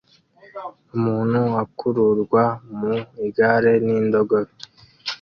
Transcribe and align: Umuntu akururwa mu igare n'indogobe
Umuntu 0.97 1.41
akururwa 1.63 2.43
mu 2.77 2.93
igare 3.25 3.73
n'indogobe 3.85 4.51